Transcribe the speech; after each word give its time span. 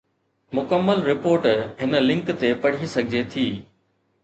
مڪمل 0.59 1.01
رپورٽ 1.09 1.45
هن 1.83 1.95
لنڪ 2.07 2.33
تي 2.41 2.51
پڙهي 2.65 2.91
سگهجي 2.97 3.25
ٿي. 3.37 3.47